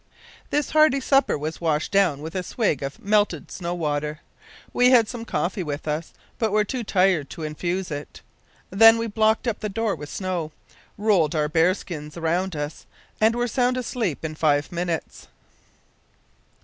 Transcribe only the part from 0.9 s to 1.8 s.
supper was